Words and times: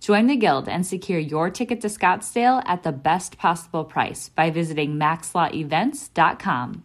Join 0.00 0.26
the 0.26 0.36
Guild 0.36 0.68
and 0.68 0.86
secure 0.86 1.18
your 1.18 1.50
ticket 1.50 1.80
to 1.80 1.88
Scottsdale 1.88 2.62
at 2.66 2.82
the 2.82 2.92
best 2.92 3.36
possible 3.36 3.84
price 3.84 4.28
by 4.28 4.50
visiting 4.50 4.94
maxlawevents.com. 4.94 6.82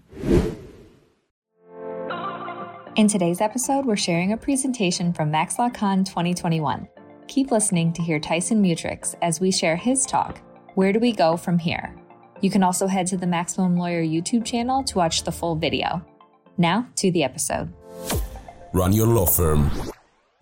In 2.96 3.08
today's 3.08 3.42
episode, 3.42 3.86
we're 3.86 3.96
sharing 3.96 4.34
a 4.34 4.38
presentation 4.38 5.14
from 5.14 5.32
MaxLawCon 5.32 6.06
2021. 6.06 6.88
Keep 7.28 7.52
listening 7.52 7.94
to 7.94 8.02
hear 8.04 8.20
Tyson 8.20 8.62
Mutrux 8.62 9.16
as 9.22 9.40
we 9.40 9.52
share 9.52 9.76
his 9.76 10.06
talk, 10.06 10.42
Where 10.76 10.94
Do 10.94 11.00
We 11.00 11.12
Go 11.12 11.38
From 11.38 11.58
Here? 11.58 11.96
You 12.42 12.50
can 12.50 12.62
also 12.62 12.88
head 12.88 13.08
to 13.08 13.18
the 13.18 13.26
Maximum 13.26 13.78
Lawyer 13.78 14.04
YouTube 14.04 14.46
channel 14.46 14.84
to 14.84 14.98
watch 14.98 15.24
the 15.24 15.32
full 15.32 15.56
video. 15.56 16.06
Now, 16.58 16.88
to 16.98 17.12
the 17.12 17.24
episode. 17.24 17.74
Run 18.74 18.92
your 18.92 19.08
law 19.08 19.26
firm 19.26 19.72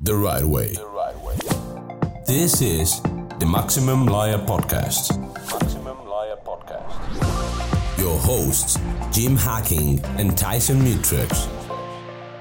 the 0.02 0.16
right 0.16 0.44
way. 0.44 0.74
The 0.74 0.86
right 0.86 0.96
way. 0.96 1.01
This 2.32 2.62
is 2.62 3.02
the 3.40 3.46
Maximum 3.46 4.06
Lawyer 4.06 4.38
Podcast. 4.38 5.20
Maximum 5.52 6.06
Lawyer 6.06 6.38
Podcast. 6.38 8.00
Your 8.00 8.18
hosts, 8.20 8.80
Jim 9.12 9.36
Hacking 9.36 10.00
and 10.18 10.38
Tyson 10.38 10.80
Mutrux 10.80 11.50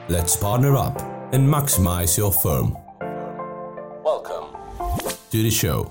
Let's 0.08 0.36
partner 0.36 0.76
up 0.76 0.96
and 1.34 1.44
maximize 1.44 2.16
your 2.16 2.30
firm. 2.30 2.76
Welcome 4.04 4.56
to 5.32 5.42
the 5.42 5.50
show. 5.50 5.86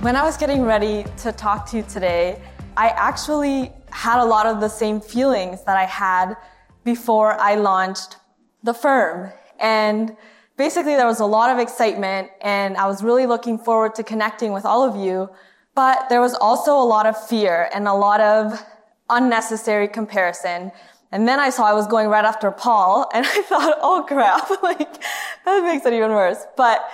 When 0.00 0.14
I 0.14 0.22
was 0.22 0.36
getting 0.36 0.62
ready 0.62 1.04
to 1.16 1.32
talk 1.32 1.68
to 1.70 1.78
you 1.78 1.82
today, 1.82 2.40
I 2.76 2.90
actually 2.90 3.72
had 3.90 4.22
a 4.22 4.24
lot 4.24 4.46
of 4.46 4.60
the 4.60 4.68
same 4.68 5.00
feelings 5.00 5.64
that 5.64 5.76
I 5.76 5.86
had 5.86 6.36
before 6.84 7.32
I 7.40 7.56
launched 7.56 8.18
the 8.62 8.72
firm. 8.72 9.32
And 9.58 10.16
basically, 10.58 10.96
there 10.96 11.06
was 11.06 11.20
a 11.20 11.26
lot 11.26 11.48
of 11.50 11.58
excitement, 11.58 12.28
and 12.42 12.76
I 12.76 12.86
was 12.86 13.02
really 13.02 13.24
looking 13.24 13.56
forward 13.56 13.94
to 13.94 14.02
connecting 14.02 14.52
with 14.52 14.66
all 14.66 14.84
of 14.84 14.94
you. 14.96 15.30
But 15.74 16.10
there 16.10 16.20
was 16.20 16.34
also 16.34 16.72
a 16.76 16.84
lot 16.84 17.06
of 17.06 17.16
fear 17.28 17.70
and 17.72 17.88
a 17.88 17.94
lot 17.94 18.20
of 18.20 18.62
unnecessary 19.08 19.88
comparison 19.88 20.72
and 21.10 21.26
then 21.26 21.40
I 21.40 21.50
saw 21.50 21.64
I 21.64 21.72
was 21.72 21.86
going 21.86 22.08
right 22.08 22.24
after 22.24 22.50
Paul 22.50 23.08
and 23.14 23.26
I 23.26 23.42
thought, 23.42 23.78
oh 23.80 24.04
crap, 24.06 24.50
like 24.62 25.02
that 25.44 25.62
makes 25.62 25.86
it 25.86 25.92
even 25.92 26.10
worse. 26.10 26.44
But 26.56 26.88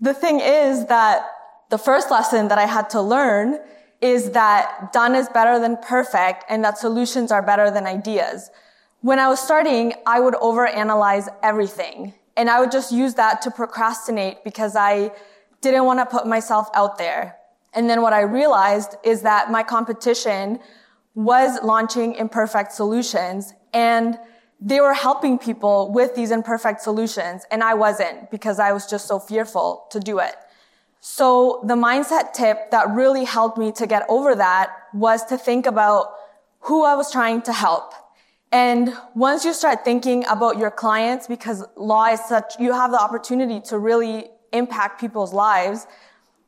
the 0.00 0.14
thing 0.14 0.40
is 0.40 0.86
that 0.86 1.26
the 1.70 1.78
first 1.78 2.10
lesson 2.10 2.48
that 2.48 2.58
I 2.58 2.66
had 2.66 2.90
to 2.90 3.00
learn 3.00 3.58
is 4.00 4.32
that 4.32 4.92
done 4.92 5.14
is 5.14 5.28
better 5.28 5.58
than 5.60 5.76
perfect 5.76 6.44
and 6.48 6.64
that 6.64 6.76
solutions 6.76 7.30
are 7.30 7.40
better 7.40 7.70
than 7.70 7.86
ideas. 7.86 8.50
When 9.00 9.18
I 9.18 9.28
was 9.28 9.40
starting, 9.40 9.94
I 10.06 10.20
would 10.20 10.34
overanalyze 10.34 11.28
everything 11.42 12.14
and 12.36 12.48
I 12.50 12.60
would 12.60 12.70
just 12.70 12.92
use 12.92 13.14
that 13.14 13.42
to 13.42 13.50
procrastinate 13.50 14.44
because 14.44 14.76
I 14.76 15.12
didn't 15.60 15.84
want 15.84 16.00
to 16.00 16.06
put 16.06 16.26
myself 16.26 16.68
out 16.74 16.98
there. 16.98 17.36
And 17.74 17.88
then 17.88 18.02
what 18.02 18.12
I 18.12 18.22
realized 18.22 18.96
is 19.02 19.22
that 19.22 19.50
my 19.50 19.62
competition 19.62 20.60
was 21.14 21.62
launching 21.62 22.14
imperfect 22.14 22.72
solutions 22.72 23.54
and 23.72 24.18
they 24.60 24.80
were 24.80 24.94
helping 24.94 25.38
people 25.38 25.90
with 25.92 26.14
these 26.14 26.30
imperfect 26.30 26.80
solutions 26.80 27.44
and 27.50 27.62
I 27.62 27.74
wasn't 27.74 28.30
because 28.30 28.58
I 28.58 28.72
was 28.72 28.86
just 28.86 29.08
so 29.08 29.18
fearful 29.18 29.86
to 29.90 30.00
do 30.00 30.18
it. 30.18 30.36
So 31.00 31.64
the 31.66 31.74
mindset 31.74 32.32
tip 32.32 32.70
that 32.70 32.90
really 32.90 33.24
helped 33.24 33.58
me 33.58 33.72
to 33.72 33.86
get 33.86 34.04
over 34.08 34.34
that 34.36 34.70
was 34.94 35.24
to 35.26 35.36
think 35.36 35.66
about 35.66 36.14
who 36.60 36.84
I 36.84 36.94
was 36.94 37.10
trying 37.10 37.42
to 37.42 37.52
help. 37.52 37.92
And 38.52 38.92
once 39.14 39.46
you 39.46 39.54
start 39.54 39.82
thinking 39.82 40.26
about 40.28 40.58
your 40.58 40.70
clients, 40.70 41.26
because 41.26 41.64
law 41.74 42.06
is 42.06 42.20
such, 42.20 42.54
you 42.60 42.72
have 42.72 42.90
the 42.90 43.00
opportunity 43.00 43.60
to 43.62 43.78
really 43.78 44.28
impact 44.52 45.00
people's 45.00 45.32
lives, 45.32 45.86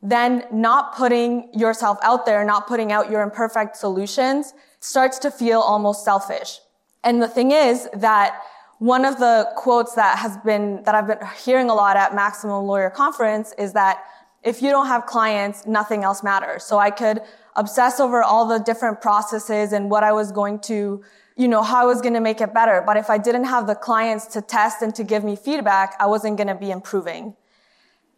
then 0.03 0.45
not 0.51 0.95
putting 0.95 1.51
yourself 1.51 1.97
out 2.03 2.27
there, 2.27 2.45
not 2.45 2.67
putting 2.67 2.91
out 2.91 3.09
your 3.09 3.23
imperfect 3.23 3.75
solutions 3.75 4.53
starts 4.79 5.17
to 5.17 5.31
feel 5.31 5.59
almost 5.59 6.05
selfish. 6.05 6.59
And 7.03 7.21
the 7.21 7.27
thing 7.27 7.51
is 7.51 7.89
that 7.93 8.39
one 8.77 9.03
of 9.03 9.17
the 9.17 9.49
quotes 9.55 9.95
that 9.95 10.19
has 10.19 10.37
been, 10.37 10.83
that 10.83 10.93
I've 10.93 11.07
been 11.07 11.27
hearing 11.43 11.71
a 11.71 11.73
lot 11.73 11.97
at 11.97 12.13
Maximum 12.13 12.65
Lawyer 12.65 12.91
Conference 12.91 13.53
is 13.57 13.73
that 13.73 14.03
if 14.43 14.61
you 14.61 14.69
don't 14.69 14.85
have 14.85 15.07
clients, 15.07 15.65
nothing 15.65 16.03
else 16.03 16.21
matters. 16.21 16.63
So 16.63 16.77
I 16.77 16.91
could 16.91 17.21
obsess 17.55 17.99
over 17.99 18.21
all 18.21 18.45
the 18.45 18.59
different 18.59 19.01
processes 19.01 19.73
and 19.73 19.89
what 19.89 20.03
I 20.03 20.11
was 20.11 20.31
going 20.31 20.59
to, 20.59 21.03
you 21.35 21.47
know, 21.47 21.61
how 21.61 21.81
I 21.81 21.85
was 21.85 22.01
going 22.01 22.13
to 22.13 22.21
make 22.21 22.41
it 22.41 22.53
better. 22.53 22.81
But 22.85 22.97
if 22.97 23.09
I 23.09 23.17
didn't 23.17 23.45
have 23.45 23.67
the 23.67 23.75
clients 23.75 24.25
to 24.27 24.41
test 24.41 24.81
and 24.81 24.95
to 24.95 25.03
give 25.03 25.23
me 25.23 25.35
feedback, 25.35 25.95
I 25.99 26.05
wasn't 26.05 26.37
going 26.37 26.47
to 26.47 26.55
be 26.55 26.71
improving. 26.71 27.35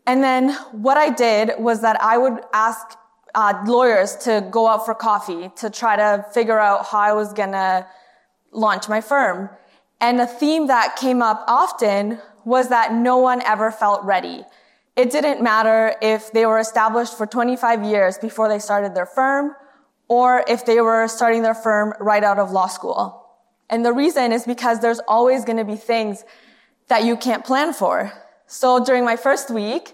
And 0.05 0.23
then 0.23 0.53
what 0.71 0.97
I 0.97 1.09
did 1.09 1.51
was 1.59 1.81
that 1.81 2.01
I 2.01 2.17
would 2.17 2.39
ask 2.53 2.97
uh, 3.35 3.63
lawyers 3.67 4.15
to 4.15 4.47
go 4.49 4.67
out 4.67 4.85
for 4.85 4.95
coffee 4.95 5.51
to 5.57 5.69
try 5.69 5.95
to 5.95 6.25
figure 6.33 6.59
out 6.59 6.85
how 6.87 6.99
I 6.99 7.13
was 7.13 7.33
gonna 7.33 7.85
launch 8.51 8.89
my 8.89 9.01
firm. 9.01 9.49
And 9.99 10.19
a 10.19 10.25
theme 10.25 10.67
that 10.67 10.95
came 10.95 11.21
up 11.21 11.43
often 11.47 12.19
was 12.45 12.69
that 12.69 12.93
no 12.93 13.17
one 13.17 13.41
ever 13.43 13.69
felt 13.69 14.03
ready. 14.03 14.43
It 14.95 15.11
didn't 15.11 15.43
matter 15.43 15.95
if 16.01 16.31
they 16.31 16.45
were 16.45 16.57
established 16.57 17.15
for 17.15 17.27
25 17.27 17.83
years 17.83 18.17
before 18.17 18.49
they 18.49 18.59
started 18.59 18.95
their 18.95 19.05
firm 19.05 19.55
or 20.07 20.43
if 20.47 20.65
they 20.65 20.81
were 20.81 21.07
starting 21.07 21.41
their 21.41 21.55
firm 21.55 21.93
right 21.99 22.23
out 22.23 22.39
of 22.39 22.51
law 22.51 22.67
school. 22.67 23.25
And 23.69 23.85
the 23.85 23.93
reason 23.93 24.31
is 24.31 24.45
because 24.45 24.79
there's 24.79 24.99
always 25.07 25.43
going 25.43 25.57
to 25.57 25.65
be 25.65 25.75
things 25.75 26.23
that 26.87 27.03
you 27.03 27.17
can't 27.17 27.43
plan 27.43 27.73
for. 27.73 28.13
So 28.45 28.83
during 28.83 29.03
my 29.03 29.17
first 29.17 29.49
week, 29.49 29.91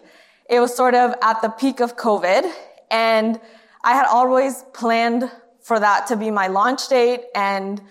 it 0.50 0.60
was 0.60 0.76
sort 0.76 0.94
of 0.94 1.16
at 1.22 1.42
the 1.42 1.50
peak 1.50 1.80
of 1.80 1.98
COVID 1.98 2.52
and 2.92 3.40
I 3.84 3.94
had 3.94 4.06
always 4.06 4.64
planned 4.74 5.30
for 5.62 5.80
that 5.80 6.08
to 6.08 6.16
be 6.16 6.30
my 6.32 6.48
launch 6.48 6.88
date. 6.88 7.22
And, 7.36 7.82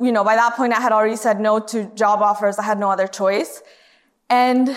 you 0.00 0.10
know, 0.10 0.24
by 0.24 0.34
that 0.36 0.54
point 0.56 0.72
I 0.72 0.80
had 0.80 0.92
already 0.92 1.16
said 1.16 1.40
no 1.40 1.60
to 1.60 1.84
job 1.94 2.22
offers. 2.22 2.58
I 2.58 2.64
had 2.64 2.78
no 2.78 2.90
other 2.90 3.06
choice. 3.06 3.62
And 4.28 4.74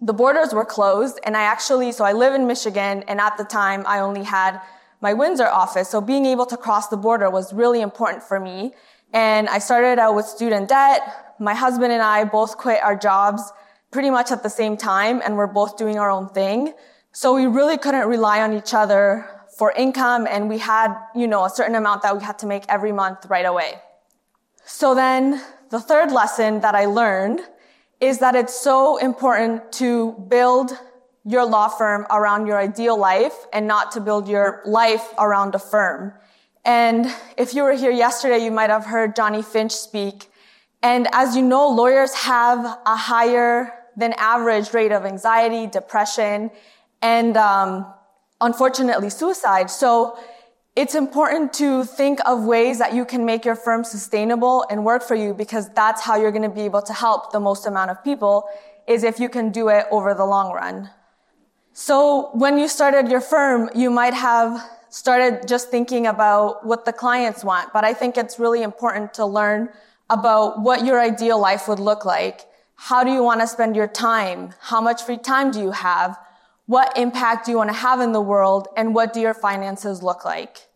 the 0.00 0.12
borders 0.12 0.52
were 0.52 0.64
closed. 0.64 1.18
And 1.24 1.36
I 1.36 1.42
actually, 1.42 1.92
so 1.92 2.04
I 2.04 2.12
live 2.12 2.34
in 2.34 2.46
Michigan. 2.46 3.02
And 3.08 3.20
at 3.20 3.38
the 3.38 3.44
time 3.44 3.82
I 3.86 4.00
only 4.00 4.24
had 4.24 4.60
my 5.02 5.12
Windsor 5.12 5.48
office. 5.48 5.88
So 5.90 6.00
being 6.00 6.24
able 6.24 6.46
to 6.46 6.56
cross 6.56 6.88
the 6.88 6.96
border 6.96 7.28
was 7.28 7.52
really 7.52 7.82
important 7.82 8.22
for 8.22 8.40
me. 8.40 8.72
And 9.12 9.48
I 9.48 9.58
started 9.58 9.98
out 9.98 10.14
with 10.14 10.24
student 10.24 10.68
debt. 10.68 11.02
My 11.38 11.54
husband 11.54 11.92
and 11.92 12.00
I 12.00 12.24
both 12.24 12.56
quit 12.56 12.82
our 12.82 12.96
jobs 12.96 13.52
pretty 13.90 14.10
much 14.10 14.30
at 14.30 14.42
the 14.42 14.48
same 14.48 14.76
time 14.76 15.20
and 15.22 15.36
we're 15.36 15.48
both 15.48 15.76
doing 15.76 15.98
our 15.98 16.10
own 16.10 16.28
thing. 16.28 16.72
So 17.10 17.34
we 17.34 17.46
really 17.46 17.76
couldn't 17.76 18.08
rely 18.08 18.40
on 18.40 18.54
each 18.54 18.72
other 18.72 19.28
for 19.58 19.72
income 19.72 20.26
and 20.30 20.48
we 20.48 20.58
had, 20.58 20.94
you 21.14 21.26
know, 21.26 21.44
a 21.44 21.50
certain 21.50 21.74
amount 21.74 22.02
that 22.02 22.16
we 22.16 22.22
had 22.22 22.38
to 22.38 22.46
make 22.46 22.64
every 22.68 22.92
month 22.92 23.26
right 23.26 23.44
away. 23.44 23.74
So 24.64 24.94
then 24.94 25.42
the 25.70 25.80
third 25.80 26.12
lesson 26.12 26.60
that 26.60 26.74
I 26.74 26.86
learned 26.86 27.40
is 28.00 28.18
that 28.18 28.34
it's 28.34 28.58
so 28.58 28.96
important 28.98 29.72
to 29.72 30.12
build 30.28 30.72
your 31.24 31.44
law 31.44 31.68
firm 31.68 32.06
around 32.10 32.46
your 32.46 32.58
ideal 32.58 32.96
life 32.96 33.46
and 33.52 33.66
not 33.66 33.92
to 33.92 34.00
build 34.00 34.28
your 34.28 34.60
life 34.64 35.12
around 35.18 35.54
a 35.54 35.58
firm. 35.58 36.12
And 36.64 37.12
if 37.36 37.54
you 37.54 37.62
were 37.62 37.72
here 37.72 37.90
yesterday, 37.90 38.44
you 38.44 38.50
might 38.50 38.70
have 38.70 38.86
heard 38.86 39.16
Johnny 39.16 39.42
Finch 39.42 39.72
speak. 39.72 40.30
And 40.82 41.06
as 41.12 41.36
you 41.36 41.42
know, 41.42 41.68
lawyers 41.68 42.14
have 42.14 42.64
a 42.86 42.96
higher 42.96 43.72
than 43.96 44.14
average 44.14 44.72
rate 44.72 44.92
of 44.92 45.04
anxiety, 45.04 45.66
depression, 45.66 46.50
and 47.00 47.36
um, 47.36 47.86
unfortunately 48.40 49.10
suicide. 49.10 49.70
So 49.70 50.18
it's 50.74 50.94
important 50.94 51.52
to 51.54 51.84
think 51.84 52.18
of 52.26 52.44
ways 52.44 52.78
that 52.78 52.94
you 52.94 53.04
can 53.04 53.26
make 53.26 53.44
your 53.44 53.54
firm 53.54 53.84
sustainable 53.84 54.64
and 54.70 54.84
work 54.84 55.02
for 55.02 55.14
you 55.14 55.34
because 55.34 55.68
that's 55.70 56.00
how 56.00 56.16
you're 56.16 56.32
going 56.32 56.48
to 56.48 56.48
be 56.48 56.62
able 56.62 56.82
to 56.82 56.92
help 56.92 57.32
the 57.32 57.40
most 57.40 57.66
amount 57.66 57.90
of 57.90 58.02
people 58.02 58.48
is 58.86 59.04
if 59.04 59.20
you 59.20 59.28
can 59.28 59.50
do 59.50 59.68
it 59.68 59.86
over 59.90 60.14
the 60.14 60.24
long 60.24 60.52
run. 60.52 60.90
So 61.74 62.30
when 62.34 62.58
you 62.58 62.68
started 62.68 63.10
your 63.10 63.22
firm, 63.22 63.70
you 63.74 63.90
might 63.90 64.12
have 64.12 64.62
started 64.90 65.48
just 65.48 65.70
thinking 65.70 66.06
about 66.06 66.66
what 66.66 66.84
the 66.84 66.92
clients 66.92 67.42
want, 67.42 67.72
but 67.72 67.82
I 67.82 67.94
think 67.94 68.18
it's 68.18 68.38
really 68.38 68.62
important 68.62 69.14
to 69.14 69.24
learn 69.24 69.70
about 70.10 70.60
what 70.60 70.84
your 70.84 71.00
ideal 71.00 71.40
life 71.40 71.68
would 71.68 71.78
look 71.80 72.04
like. 72.04 72.42
How 72.76 73.02
do 73.02 73.10
you 73.10 73.22
want 73.22 73.40
to 73.40 73.46
spend 73.46 73.74
your 73.74 73.86
time? 73.86 74.52
How 74.60 74.82
much 74.82 75.02
free 75.02 75.16
time 75.16 75.50
do 75.50 75.60
you 75.60 75.70
have? 75.70 76.18
What 76.66 76.96
impact 76.98 77.46
do 77.46 77.52
you 77.52 77.56
want 77.56 77.70
to 77.70 77.76
have 77.76 78.00
in 78.00 78.12
the 78.12 78.20
world? 78.20 78.68
And 78.76 78.94
what 78.94 79.14
do 79.14 79.20
your 79.20 79.32
finances 79.32 80.02
look 80.02 80.26
like? 80.26 80.68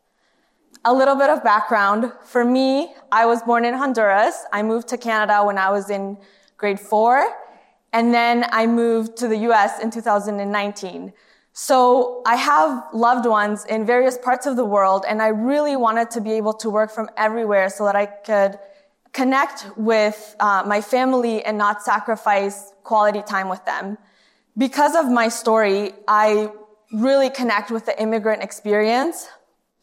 A 0.87 0.95
little 0.95 1.17
bit 1.17 1.29
of 1.29 1.45
background. 1.45 2.11
For 2.25 2.43
me, 2.43 2.95
I 3.13 3.27
was 3.27 3.43
born 3.43 3.67
in 3.67 3.75
Honduras. 3.75 4.45
I 4.51 4.63
moved 4.63 4.89
to 4.89 4.97
Canada 4.97 5.45
when 5.45 5.59
I 5.59 5.71
was 5.71 5.91
in 5.91 6.17
grade 6.57 6.81
four. 6.81 7.37
And 7.97 8.13
then 8.13 8.45
I 8.53 8.67
moved 8.67 9.17
to 9.21 9.27
the 9.27 9.39
US 9.49 9.81
in 9.81 9.91
2019. 9.91 11.15
So 11.55 12.21
I 12.27 12.37
have 12.37 12.85
loved 12.93 13.25
ones 13.25 13.65
in 13.65 13.87
various 13.87 14.19
parts 14.19 14.45
of 14.45 14.57
the 14.57 14.67
world, 14.67 15.07
and 15.09 15.23
I 15.23 15.29
really 15.29 15.77
wanted 15.77 16.11
to 16.11 16.21
be 16.21 16.33
able 16.33 16.53
to 16.65 16.69
work 16.69 16.91
from 16.91 17.09
everywhere 17.17 17.71
so 17.71 17.87
that 17.87 17.97
I 17.97 18.05
could 18.05 18.59
connect 19.15 19.65
with 19.79 20.37
uh, 20.41 20.63
my 20.67 20.83
family 20.83 21.43
and 21.43 21.57
not 21.57 21.83
sacrifice 21.83 22.71
quality 22.83 23.23
time 23.23 23.49
with 23.49 23.65
them. 23.65 23.97
Because 24.59 24.95
of 24.95 25.11
my 25.11 25.29
story, 25.31 25.95
I 26.07 26.51
really 26.93 27.31
connect 27.31 27.71
with 27.71 27.87
the 27.87 27.99
immigrant 27.99 28.43
experience, 28.43 29.27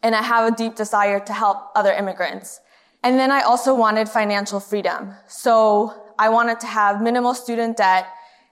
and 0.03 0.13
I 0.13 0.21
have 0.21 0.53
a 0.53 0.55
deep 0.55 0.75
desire 0.75 1.19
to 1.19 1.33
help 1.33 1.57
other 1.75 1.91
immigrants. 1.91 2.59
And 3.01 3.17
then 3.17 3.31
I 3.31 3.41
also 3.41 3.73
wanted 3.73 4.07
financial 4.07 4.59
freedom. 4.59 5.15
So 5.25 6.02
I 6.17 6.29
wanted 6.29 6.59
to 6.61 6.67
have 6.67 7.01
minimal 7.01 7.33
student 7.33 7.77
debt, 7.77 8.07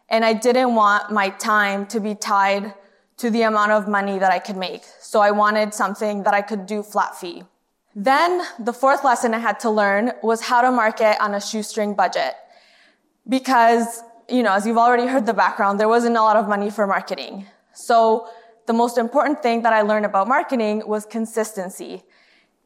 and 0.10 0.26
I 0.26 0.34
didn't 0.34 0.76
want 0.76 1.12
my 1.12 1.30
time 1.30 1.86
to 1.88 2.00
be 2.00 2.16
tied 2.16 2.74
to 3.18 3.30
the 3.30 3.44
amount 3.44 3.72
of 3.72 3.88
money 3.88 4.18
that 4.20 4.32
I 4.32 4.40
could 4.40 4.58
make. 4.58 4.84
So 5.00 5.22
I 5.22 5.32
wanted 5.32 5.74
something 5.74 6.24
that 6.24 6.34
I 6.34 6.42
could 6.42 6.66
do 6.66 6.82
flat 6.84 7.16
fee. 7.16 7.44
Then 7.96 8.42
the 8.58 8.74
fourth 8.74 9.04
lesson 9.04 9.34
I 9.34 9.40
had 9.40 9.60
to 9.62 9.70
learn 9.70 10.14
was 10.24 10.42
how 10.42 10.62
to 10.62 10.72
market 10.72 11.22
on 11.22 11.34
a 11.34 11.42
shoestring 11.42 11.94
budget. 11.94 12.36
Because, 13.28 14.02
you 14.28 14.42
know, 14.44 14.54
as 14.54 14.66
you've 14.66 14.78
already 14.78 15.08
heard 15.08 15.26
the 15.26 15.34
background, 15.34 15.80
there 15.80 15.90
wasn't 15.90 16.18
a 16.18 16.22
lot 16.22 16.38
of 16.38 16.48
money 16.48 16.70
for 16.70 16.88
marketing. 16.88 17.46
So 17.74 18.28
the 18.66 18.74
most 18.74 18.98
important 18.98 19.44
thing 19.44 19.62
that 19.64 19.74
I 19.74 19.82
learned 19.82 20.06
about 20.06 20.28
marketing 20.28 20.84
was 20.88 21.06
consistency. 21.06 22.04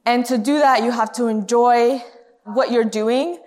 And 0.05 0.25
to 0.27 0.37
do 0.37 0.59
that, 0.59 0.83
you 0.83 0.91
have 0.91 1.11
to 1.13 1.27
enjoy 1.27 2.03
what 2.43 2.71
you're 2.71 2.83
doing 2.83 3.39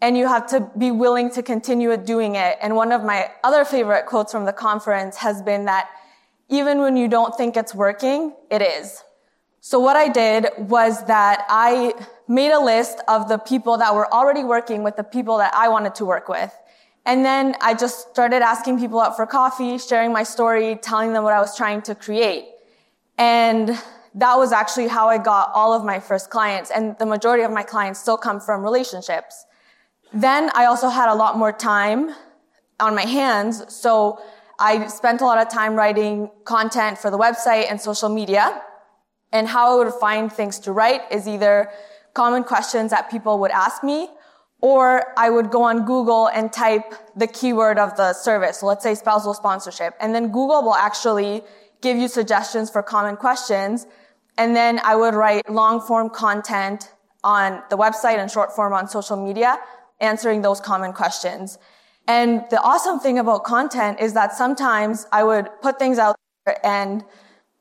and 0.00 0.16
you 0.16 0.28
have 0.28 0.46
to 0.48 0.70
be 0.78 0.90
willing 0.90 1.30
to 1.32 1.42
continue 1.42 1.96
doing 1.96 2.36
it. 2.36 2.56
And 2.60 2.76
one 2.76 2.92
of 2.92 3.02
my 3.02 3.30
other 3.42 3.64
favorite 3.64 4.06
quotes 4.06 4.32
from 4.32 4.44
the 4.44 4.52
conference 4.52 5.16
has 5.16 5.42
been 5.42 5.64
that 5.64 5.88
even 6.48 6.78
when 6.78 6.96
you 6.96 7.08
don't 7.08 7.36
think 7.36 7.56
it's 7.56 7.74
working, 7.74 8.34
it 8.50 8.62
is. 8.62 9.02
So 9.60 9.78
what 9.80 9.96
I 9.96 10.08
did 10.08 10.46
was 10.56 11.04
that 11.06 11.44
I 11.48 11.92
made 12.28 12.52
a 12.52 12.60
list 12.60 13.00
of 13.08 13.28
the 13.28 13.38
people 13.38 13.76
that 13.78 13.94
were 13.94 14.12
already 14.12 14.44
working 14.44 14.82
with 14.82 14.96
the 14.96 15.04
people 15.04 15.38
that 15.38 15.52
I 15.54 15.68
wanted 15.68 15.94
to 15.96 16.04
work 16.04 16.28
with. 16.28 16.54
And 17.04 17.24
then 17.24 17.56
I 17.60 17.74
just 17.74 18.10
started 18.10 18.42
asking 18.42 18.78
people 18.78 19.00
out 19.00 19.16
for 19.16 19.26
coffee, 19.26 19.78
sharing 19.78 20.12
my 20.12 20.22
story, 20.22 20.76
telling 20.76 21.12
them 21.12 21.24
what 21.24 21.32
I 21.32 21.40
was 21.40 21.56
trying 21.56 21.82
to 21.82 21.94
create. 21.94 22.46
And 23.18 23.70
that 24.14 24.36
was 24.36 24.52
actually 24.52 24.88
how 24.88 25.08
I 25.08 25.18
got 25.18 25.50
all 25.54 25.72
of 25.72 25.84
my 25.84 26.00
first 26.00 26.30
clients. 26.30 26.70
And 26.70 26.96
the 26.98 27.06
majority 27.06 27.42
of 27.42 27.50
my 27.50 27.62
clients 27.62 28.00
still 28.00 28.16
come 28.16 28.40
from 28.40 28.62
relationships. 28.62 29.44
Then 30.12 30.50
I 30.54 30.64
also 30.66 30.88
had 30.88 31.08
a 31.08 31.14
lot 31.14 31.36
more 31.36 31.52
time 31.52 32.14
on 32.80 32.94
my 32.94 33.04
hands. 33.04 33.64
So 33.74 34.20
I 34.58 34.86
spent 34.88 35.20
a 35.20 35.24
lot 35.24 35.38
of 35.38 35.48
time 35.48 35.74
writing 35.74 36.30
content 36.44 36.98
for 36.98 37.10
the 37.10 37.18
website 37.18 37.70
and 37.70 37.80
social 37.80 38.08
media. 38.08 38.62
And 39.32 39.46
how 39.48 39.72
I 39.72 39.84
would 39.84 39.94
find 39.94 40.32
things 40.32 40.58
to 40.60 40.72
write 40.72 41.02
is 41.10 41.28
either 41.28 41.70
common 42.14 42.42
questions 42.44 42.90
that 42.90 43.10
people 43.10 43.38
would 43.40 43.50
ask 43.50 43.84
me, 43.84 44.08
or 44.60 45.12
I 45.16 45.30
would 45.30 45.50
go 45.50 45.62
on 45.62 45.84
Google 45.84 46.28
and 46.28 46.52
type 46.52 46.94
the 47.14 47.26
keyword 47.26 47.78
of 47.78 47.96
the 47.96 48.12
service. 48.12 48.58
So 48.58 48.66
let's 48.66 48.82
say 48.82 48.94
spousal 48.94 49.34
sponsorship. 49.34 49.94
And 50.00 50.14
then 50.14 50.28
Google 50.28 50.62
will 50.62 50.74
actually 50.74 51.42
give 51.80 51.96
you 51.96 52.08
suggestions 52.08 52.70
for 52.70 52.82
common 52.82 53.16
questions. 53.16 53.86
And 54.36 54.56
then 54.56 54.80
I 54.82 54.96
would 54.96 55.14
write 55.14 55.48
long 55.50 55.80
form 55.80 56.10
content 56.10 56.92
on 57.22 57.62
the 57.70 57.76
website 57.76 58.18
and 58.18 58.30
short 58.30 58.54
form 58.54 58.72
on 58.72 58.88
social 58.88 59.22
media, 59.22 59.58
answering 60.00 60.42
those 60.42 60.60
common 60.60 60.92
questions. 60.92 61.58
And 62.06 62.44
the 62.50 62.60
awesome 62.62 63.00
thing 63.00 63.18
about 63.18 63.44
content 63.44 64.00
is 64.00 64.14
that 64.14 64.32
sometimes 64.32 65.06
I 65.12 65.24
would 65.24 65.48
put 65.60 65.78
things 65.78 65.98
out 65.98 66.16
there 66.46 66.64
and, 66.64 67.04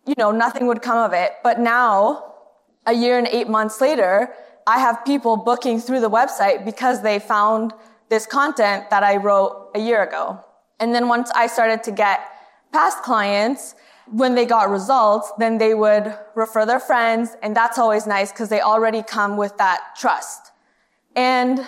you 0.05 0.15
know, 0.17 0.31
nothing 0.31 0.67
would 0.67 0.81
come 0.81 0.97
of 0.97 1.13
it. 1.13 1.33
But 1.43 1.59
now, 1.59 2.33
a 2.85 2.93
year 2.93 3.17
and 3.17 3.27
eight 3.27 3.49
months 3.49 3.81
later, 3.81 4.33
I 4.65 4.79
have 4.79 5.03
people 5.05 5.35
booking 5.35 5.79
through 5.81 5.99
the 5.99 6.09
website 6.09 6.63
because 6.63 7.01
they 7.01 7.19
found 7.19 7.73
this 8.09 8.25
content 8.25 8.89
that 8.89 9.03
I 9.03 9.17
wrote 9.17 9.71
a 9.75 9.79
year 9.79 10.03
ago. 10.03 10.39
And 10.79 10.95
then 10.95 11.07
once 11.09 11.29
I 11.35 11.47
started 11.47 11.83
to 11.83 11.91
get 11.91 12.21
past 12.71 13.03
clients, 13.03 13.75
when 14.11 14.35
they 14.35 14.45
got 14.45 14.69
results, 14.69 15.31
then 15.37 15.57
they 15.57 15.73
would 15.73 16.17
refer 16.35 16.65
their 16.65 16.79
friends. 16.79 17.35
And 17.41 17.55
that's 17.55 17.77
always 17.77 18.07
nice 18.07 18.31
because 18.31 18.49
they 18.49 18.61
already 18.61 19.03
come 19.03 19.35
with 19.35 19.57
that 19.57 19.81
trust. 19.97 20.51
And 21.15 21.65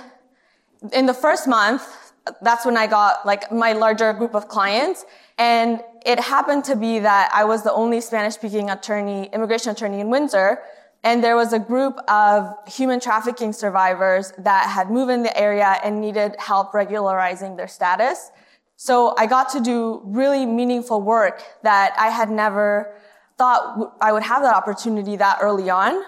in 0.93 1.05
the 1.05 1.13
first 1.13 1.47
month, 1.47 2.13
that's 2.41 2.65
when 2.65 2.77
I 2.77 2.87
got 2.87 3.25
like 3.25 3.51
my 3.51 3.73
larger 3.73 4.13
group 4.13 4.35
of 4.35 4.47
clients. 4.47 5.05
And 5.37 5.81
it 6.05 6.19
happened 6.19 6.63
to 6.65 6.75
be 6.75 6.99
that 6.99 7.31
I 7.33 7.43
was 7.43 7.63
the 7.63 7.73
only 7.73 8.01
Spanish 8.01 8.35
speaking 8.35 8.69
attorney, 8.69 9.29
immigration 9.33 9.71
attorney 9.71 9.99
in 9.99 10.09
Windsor. 10.09 10.59
And 11.03 11.23
there 11.23 11.35
was 11.35 11.53
a 11.53 11.59
group 11.59 11.97
of 12.09 12.53
human 12.67 12.99
trafficking 12.99 13.53
survivors 13.53 14.33
that 14.37 14.69
had 14.69 14.91
moved 14.91 15.11
in 15.11 15.23
the 15.23 15.37
area 15.37 15.77
and 15.83 16.01
needed 16.01 16.35
help 16.39 16.73
regularizing 16.73 17.55
their 17.55 17.69
status. 17.69 18.31
So 18.75 19.15
I 19.17 19.25
got 19.25 19.49
to 19.49 19.61
do 19.61 20.01
really 20.05 20.45
meaningful 20.45 21.01
work 21.01 21.41
that 21.63 21.93
I 21.97 22.09
had 22.09 22.29
never 22.29 22.95
thought 23.37 23.95
I 24.01 24.11
would 24.11 24.23
have 24.23 24.41
that 24.41 24.53
opportunity 24.53 25.15
that 25.15 25.39
early 25.41 25.69
on. 25.69 26.03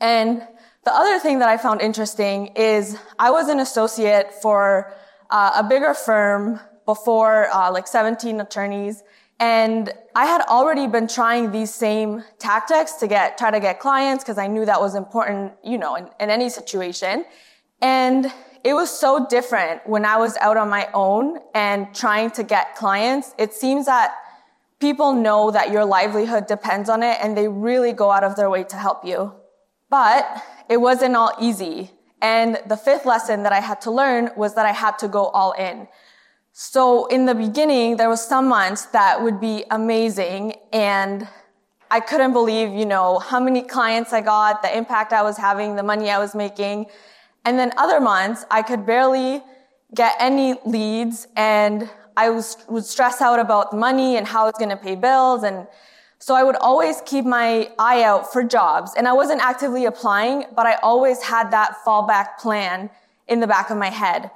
And 0.00 0.46
the 0.84 0.92
other 0.92 1.18
thing 1.18 1.40
that 1.40 1.48
I 1.48 1.56
found 1.56 1.82
interesting 1.82 2.48
is 2.56 2.98
I 3.18 3.30
was 3.30 3.48
an 3.48 3.60
associate 3.60 4.32
for 4.40 4.94
uh, 5.30 5.52
a 5.56 5.62
bigger 5.62 5.94
firm 5.94 6.58
before, 6.86 7.48
uh, 7.52 7.70
like 7.70 7.86
17 7.86 8.40
attorneys. 8.40 9.02
And 9.38 9.92
I 10.14 10.26
had 10.26 10.42
already 10.42 10.86
been 10.86 11.06
trying 11.06 11.52
these 11.52 11.72
same 11.72 12.24
tactics 12.38 12.94
to 12.94 13.06
get, 13.06 13.38
try 13.38 13.50
to 13.50 13.60
get 13.60 13.78
clients 13.78 14.24
because 14.24 14.38
I 14.38 14.46
knew 14.46 14.64
that 14.66 14.80
was 14.80 14.94
important, 14.94 15.52
you 15.62 15.78
know, 15.78 15.94
in, 15.96 16.08
in 16.18 16.30
any 16.30 16.48
situation. 16.48 17.24
And 17.80 18.32
it 18.64 18.74
was 18.74 18.90
so 18.90 19.26
different 19.26 19.86
when 19.86 20.04
I 20.04 20.18
was 20.18 20.36
out 20.38 20.56
on 20.56 20.68
my 20.68 20.88
own 20.92 21.38
and 21.54 21.94
trying 21.94 22.30
to 22.32 22.42
get 22.42 22.74
clients. 22.74 23.34
It 23.38 23.54
seems 23.54 23.86
that 23.86 24.14
people 24.78 25.14
know 25.14 25.50
that 25.50 25.70
your 25.70 25.84
livelihood 25.84 26.46
depends 26.46 26.88
on 26.90 27.02
it 27.02 27.18
and 27.22 27.36
they 27.36 27.48
really 27.48 27.92
go 27.92 28.10
out 28.10 28.24
of 28.24 28.36
their 28.36 28.50
way 28.50 28.64
to 28.64 28.76
help 28.76 29.04
you. 29.04 29.32
But 29.90 30.42
it 30.68 30.78
wasn't 30.78 31.16
all 31.16 31.32
easy. 31.40 31.90
And 32.22 32.58
the 32.66 32.76
fifth 32.76 33.04
lesson 33.04 33.42
that 33.42 33.52
I 33.52 33.60
had 33.60 33.80
to 33.82 33.90
learn 33.90 34.30
was 34.36 34.54
that 34.54 34.64
I 34.64 34.72
had 34.72 34.98
to 34.98 35.08
go 35.08 35.26
all 35.26 35.52
in. 35.52 35.88
So 36.52 37.06
in 37.06 37.26
the 37.26 37.34
beginning, 37.34 37.96
there 37.96 38.08
was 38.08 38.24
some 38.24 38.48
months 38.48 38.86
that 38.86 39.22
would 39.22 39.40
be 39.40 39.64
amazing 39.70 40.54
and 40.72 41.26
I 41.90 41.98
couldn't 42.00 42.32
believe, 42.32 42.70
you 42.70 42.86
know, 42.86 43.18
how 43.18 43.40
many 43.40 43.62
clients 43.62 44.12
I 44.12 44.20
got, 44.20 44.62
the 44.62 44.76
impact 44.76 45.12
I 45.12 45.22
was 45.22 45.36
having, 45.36 45.74
the 45.74 45.82
money 45.82 46.08
I 46.08 46.18
was 46.18 46.34
making. 46.34 46.86
And 47.44 47.58
then 47.58 47.72
other 47.76 48.00
months, 48.00 48.44
I 48.50 48.62
could 48.62 48.86
barely 48.86 49.42
get 49.94 50.14
any 50.20 50.54
leads 50.64 51.26
and 51.36 51.90
I 52.16 52.30
was, 52.30 52.58
would 52.68 52.84
stress 52.84 53.20
out 53.20 53.40
about 53.40 53.72
money 53.72 54.16
and 54.16 54.26
how 54.26 54.46
it's 54.46 54.58
going 54.58 54.70
to 54.70 54.76
pay 54.76 54.94
bills 54.94 55.42
and 55.42 55.66
so 56.20 56.34
I 56.34 56.42
would 56.42 56.56
always 56.56 57.00
keep 57.06 57.24
my 57.24 57.70
eye 57.78 58.02
out 58.02 58.30
for 58.30 58.44
jobs 58.44 58.92
and 58.94 59.08
I 59.08 59.14
wasn't 59.14 59.40
actively 59.40 59.86
applying, 59.86 60.44
but 60.54 60.66
I 60.66 60.74
always 60.82 61.22
had 61.22 61.50
that 61.50 61.78
fallback 61.84 62.36
plan 62.38 62.90
in 63.26 63.40
the 63.40 63.46
back 63.46 63.70
of 63.70 63.78
my 63.78 63.88
head. 63.88 64.30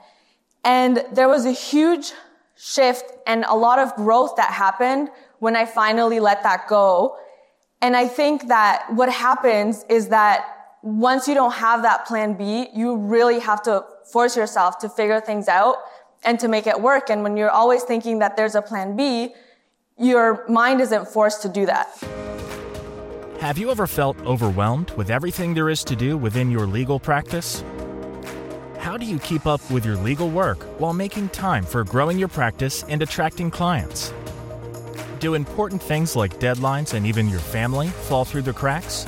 And 0.65 1.05
there 1.13 1.29
was 1.29 1.45
a 1.45 1.53
huge 1.53 2.13
shift 2.57 3.05
and 3.27 3.45
a 3.47 3.55
lot 3.55 3.79
of 3.79 3.95
growth 3.97 4.37
that 4.37 4.51
happened 4.51 5.11
when 5.41 5.57
I 5.57 5.67
finally 5.67 6.21
let 6.21 6.43
that 6.43 6.69
go. 6.69 7.19
And 7.83 7.95
I 7.95 8.09
think 8.09 8.49
that 8.49 8.87
what 8.95 9.13
happens 9.13 9.85
is 9.91 10.09
that 10.09 10.47
once 10.81 11.29
you 11.29 11.35
don't 11.35 11.53
have 11.53 11.83
that 11.83 12.07
plan 12.07 12.33
B, 12.33 12.69
you 12.75 12.97
really 12.97 13.41
have 13.41 13.61
to 13.65 13.85
force 14.11 14.39
yourself 14.39 14.79
to 14.79 14.89
figure 14.89 15.21
things 15.21 15.49
out 15.49 15.77
and 16.25 16.41
to 16.41 16.49
make 16.49 16.67
it 16.67 16.81
work. 16.81 17.11
And 17.11 17.23
when 17.23 17.37
you're 17.37 17.51
always 17.51 17.83
thinking 17.83 18.21
that 18.21 18.39
there's 18.39 18.55
a 18.55 18.63
plan 18.63 18.97
B, 18.97 19.35
your 19.99 20.45
mind 20.49 20.81
isn't 20.81 21.09
forced 21.09 21.43
to 21.43 21.49
do 21.49 21.67
that. 21.67 21.89
Have 23.41 23.59
you 23.59 23.71
ever 23.71 23.87
felt 23.87 24.19
overwhelmed 24.21 24.91
with 24.93 25.11
everything 25.11 25.55
there 25.55 25.69
is 25.69 25.85
to 25.85 25.97
do 25.97 26.17
within 26.17 26.51
your 26.51 26.67
legal 26.67 26.99
practice? 26.99 27.63
How 28.79 28.97
do 28.97 29.07
you 29.07 29.19
keep 29.19 29.47
up 29.47 29.61
with 29.71 29.85
your 29.85 29.97
legal 29.97 30.29
work 30.29 30.63
while 30.79 30.93
making 30.93 31.29
time 31.31 31.65
for 31.65 31.85
growing 31.85 32.19
your 32.19 32.29
practice 32.29 32.85
and 32.89 33.03
attracting 33.03 33.51
clients? 33.51 34.13
Do 35.21 35.35
important 35.35 35.83
things 35.83 36.17
like 36.17 36.39
deadlines 36.39 36.95
and 36.95 37.07
even 37.07 37.29
your 37.29 37.41
family 37.41 37.89
fall 37.89 38.25
through 38.25 38.43
the 38.43 38.53
cracks? 38.53 39.07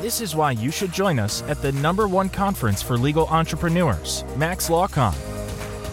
This 0.00 0.20
is 0.20 0.34
why 0.34 0.52
you 0.52 0.70
should 0.70 0.92
join 0.92 1.18
us 1.18 1.42
at 1.42 1.60
the 1.60 1.72
number 1.72 2.08
one 2.08 2.28
conference 2.28 2.82
for 2.82 2.96
legal 2.96 3.26
entrepreneurs, 3.28 4.24
Max 4.36 4.68
LawCon. 4.68 5.39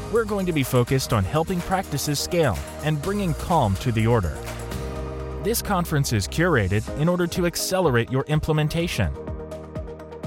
We're 0.10 0.24
going 0.24 0.46
to 0.46 0.54
be 0.54 0.64
focused 0.64 1.12
on 1.12 1.26
helping 1.26 1.60
practices 1.60 2.18
scale 2.18 2.58
and 2.84 3.02
bringing 3.02 3.34
calm 3.34 3.76
to 3.78 3.92
the 3.92 4.08
order. 4.08 4.38
This 5.44 5.62
conference 5.62 6.14
is 6.14 6.30
curated 6.30 6.88
in 6.98 7.10
order 7.10 7.28
to 7.28 7.46
accelerate 7.46 8.10
your 8.10 8.24
implementation. 8.30 9.14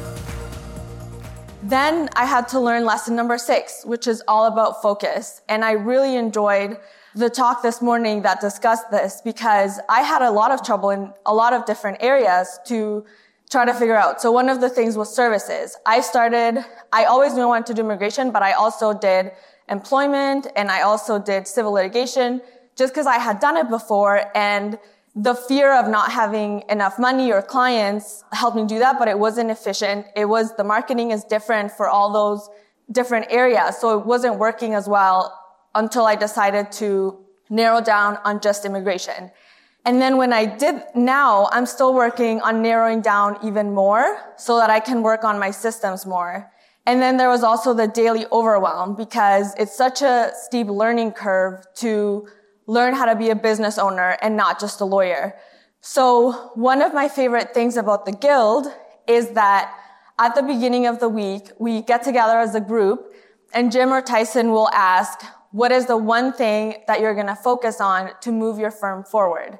Then 1.62 2.08
I 2.14 2.24
had 2.24 2.46
to 2.48 2.60
learn 2.60 2.84
lesson 2.84 3.16
number 3.16 3.36
six, 3.36 3.84
which 3.84 4.06
is 4.06 4.22
all 4.28 4.46
about 4.46 4.80
focus. 4.80 5.40
And 5.48 5.64
I 5.64 5.72
really 5.72 6.14
enjoyed 6.14 6.78
the 7.14 7.28
talk 7.28 7.62
this 7.62 7.82
morning 7.82 8.22
that 8.22 8.40
discussed 8.40 8.90
this 8.90 9.20
because 9.24 9.80
I 9.88 10.02
had 10.02 10.22
a 10.22 10.30
lot 10.30 10.52
of 10.52 10.62
trouble 10.62 10.90
in 10.90 11.12
a 11.26 11.34
lot 11.34 11.52
of 11.52 11.66
different 11.66 11.98
areas 12.00 12.60
to 12.66 13.04
try 13.50 13.64
to 13.64 13.74
figure 13.74 13.96
out. 13.96 14.20
So 14.20 14.30
one 14.30 14.48
of 14.48 14.60
the 14.60 14.68
things 14.68 14.96
was 14.96 15.12
services. 15.12 15.76
I 15.84 16.00
started, 16.00 16.64
I 16.92 17.04
always 17.04 17.34
knew 17.34 17.42
I 17.42 17.46
wanted 17.46 17.66
to 17.66 17.74
do 17.74 17.80
immigration, 17.80 18.30
but 18.30 18.42
I 18.42 18.52
also 18.52 18.92
did 18.92 19.32
employment 19.68 20.46
and 20.54 20.70
I 20.70 20.82
also 20.82 21.18
did 21.18 21.48
civil 21.48 21.72
litigation 21.72 22.40
just 22.76 22.92
because 22.92 23.06
I 23.06 23.18
had 23.18 23.40
done 23.40 23.56
it 23.56 23.68
before 23.68 24.30
and 24.36 24.78
the 25.14 25.34
fear 25.34 25.74
of 25.74 25.88
not 25.88 26.12
having 26.12 26.62
enough 26.68 26.98
money 26.98 27.32
or 27.32 27.42
clients 27.42 28.24
helped 28.32 28.56
me 28.56 28.64
do 28.66 28.78
that, 28.78 28.98
but 28.98 29.08
it 29.08 29.18
wasn't 29.18 29.50
efficient. 29.50 30.06
It 30.14 30.26
was, 30.26 30.54
the 30.56 30.64
marketing 30.64 31.10
is 31.10 31.24
different 31.24 31.72
for 31.72 31.88
all 31.88 32.12
those 32.12 32.48
different 32.92 33.26
areas. 33.30 33.78
So 33.78 33.98
it 33.98 34.06
wasn't 34.06 34.38
working 34.38 34.74
as 34.74 34.88
well 34.88 35.38
until 35.74 36.06
I 36.06 36.14
decided 36.14 36.72
to 36.72 37.18
narrow 37.50 37.80
down 37.80 38.18
on 38.24 38.40
just 38.40 38.64
immigration. 38.64 39.30
And 39.84 40.02
then 40.02 40.16
when 40.18 40.32
I 40.32 40.44
did 40.44 40.82
now, 40.94 41.48
I'm 41.50 41.64
still 41.66 41.94
working 41.94 42.40
on 42.42 42.62
narrowing 42.62 43.00
down 43.00 43.38
even 43.42 43.74
more 43.74 44.18
so 44.36 44.58
that 44.58 44.70
I 44.70 44.80
can 44.80 45.02
work 45.02 45.24
on 45.24 45.38
my 45.38 45.50
systems 45.50 46.04
more. 46.04 46.52
And 46.84 47.02
then 47.02 47.16
there 47.16 47.28
was 47.28 47.42
also 47.42 47.74
the 47.74 47.86
daily 47.86 48.26
overwhelm 48.32 48.94
because 48.94 49.54
it's 49.58 49.76
such 49.76 50.02
a 50.02 50.32
steep 50.34 50.68
learning 50.68 51.12
curve 51.12 51.66
to 51.76 52.28
learn 52.68 52.94
how 52.94 53.06
to 53.06 53.16
be 53.16 53.30
a 53.30 53.34
business 53.34 53.78
owner 53.78 54.16
and 54.22 54.36
not 54.36 54.60
just 54.60 54.80
a 54.80 54.84
lawyer. 54.84 55.34
So 55.80 56.52
one 56.54 56.82
of 56.82 56.94
my 56.94 57.08
favorite 57.08 57.54
things 57.54 57.76
about 57.76 58.06
the 58.06 58.12
guild 58.12 58.66
is 59.08 59.30
that 59.30 59.74
at 60.18 60.34
the 60.34 60.42
beginning 60.42 60.86
of 60.86 61.00
the 61.00 61.08
week, 61.08 61.50
we 61.58 61.82
get 61.82 62.02
together 62.02 62.38
as 62.38 62.54
a 62.54 62.60
group 62.60 63.14
and 63.54 63.72
Jim 63.72 63.90
or 63.90 64.02
Tyson 64.02 64.50
will 64.50 64.68
ask, 64.68 65.20
what 65.50 65.72
is 65.72 65.86
the 65.86 65.96
one 65.96 66.32
thing 66.32 66.82
that 66.86 67.00
you're 67.00 67.14
going 67.14 67.26
to 67.26 67.34
focus 67.34 67.80
on 67.80 68.10
to 68.20 68.30
move 68.30 68.58
your 68.58 68.70
firm 68.70 69.02
forward? 69.02 69.58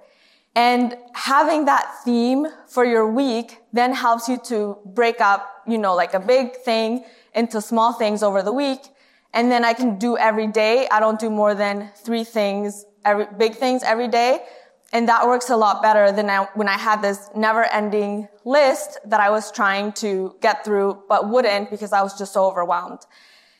And 0.54 0.94
having 1.14 1.64
that 1.64 1.90
theme 2.04 2.46
for 2.66 2.84
your 2.84 3.10
week 3.10 3.60
then 3.72 3.94
helps 3.94 4.28
you 4.28 4.36
to 4.46 4.76
break 4.84 5.20
up, 5.20 5.48
you 5.66 5.78
know, 5.78 5.94
like 5.94 6.12
a 6.12 6.20
big 6.20 6.56
thing 6.56 7.04
into 7.34 7.62
small 7.62 7.94
things 7.94 8.22
over 8.22 8.42
the 8.42 8.52
week. 8.52 8.80
And 9.32 9.50
then 9.50 9.64
I 9.64 9.72
can 9.72 9.98
do 9.98 10.18
every 10.18 10.48
day. 10.48 10.88
I 10.90 11.00
don't 11.00 11.20
do 11.20 11.30
more 11.30 11.54
than 11.54 11.90
three 11.96 12.24
things 12.24 12.84
every, 13.08 13.26
big 13.36 13.54
things 13.54 13.82
every 13.82 14.08
day. 14.08 14.40
And 14.92 15.08
that 15.08 15.26
works 15.26 15.50
a 15.50 15.56
lot 15.56 15.82
better 15.82 16.12
than 16.12 16.30
I, 16.30 16.46
when 16.54 16.68
I 16.68 16.78
had 16.78 17.02
this 17.02 17.28
never 17.34 17.64
ending 17.64 18.28
list 18.44 18.98
that 19.04 19.20
I 19.20 19.28
was 19.30 19.52
trying 19.52 19.92
to 20.04 20.34
get 20.40 20.64
through, 20.64 21.02
but 21.08 21.28
wouldn't 21.28 21.70
because 21.70 21.92
I 21.92 22.02
was 22.02 22.16
just 22.18 22.32
so 22.32 22.46
overwhelmed. 22.46 23.00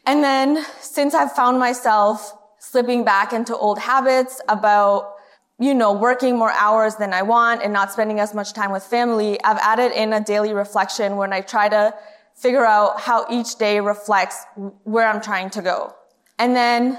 And 0.06 0.24
then 0.24 0.64
since 0.80 1.12
I've 1.14 1.32
found 1.32 1.58
myself 1.58 2.32
slipping 2.58 3.04
back 3.04 3.32
into 3.32 3.54
old 3.54 3.78
habits 3.78 4.40
about, 4.48 5.16
you 5.58 5.74
know, 5.74 5.92
working 5.92 6.38
more 6.38 6.52
hours 6.52 6.96
than 6.96 7.12
I 7.12 7.22
want 7.22 7.62
and 7.62 7.72
not 7.72 7.92
spending 7.92 8.20
as 8.20 8.32
much 8.34 8.54
time 8.54 8.72
with 8.72 8.84
family, 8.84 9.38
I've 9.44 9.58
added 9.58 9.92
in 9.92 10.14
a 10.14 10.20
daily 10.20 10.54
reflection 10.54 11.16
when 11.16 11.32
I 11.34 11.42
try 11.42 11.68
to 11.68 11.94
figure 12.36 12.64
out 12.64 13.00
how 13.00 13.26
each 13.30 13.56
day 13.56 13.80
reflects 13.80 14.44
where 14.84 15.06
I'm 15.06 15.20
trying 15.20 15.50
to 15.50 15.62
go. 15.62 15.94
And 16.38 16.56
then 16.56 16.98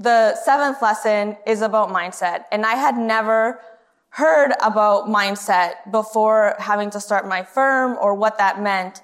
the 0.00 0.34
seventh 0.34 0.80
lesson 0.80 1.36
is 1.46 1.60
about 1.60 1.90
mindset. 1.90 2.44
And 2.50 2.64
I 2.64 2.74
had 2.74 2.96
never 2.96 3.60
heard 4.08 4.52
about 4.62 5.06
mindset 5.06 5.74
before 5.92 6.56
having 6.58 6.88
to 6.90 7.00
start 7.00 7.28
my 7.28 7.42
firm 7.42 7.98
or 8.00 8.14
what 8.14 8.38
that 8.38 8.62
meant. 8.62 9.02